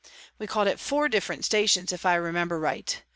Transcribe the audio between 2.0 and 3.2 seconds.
I remember right.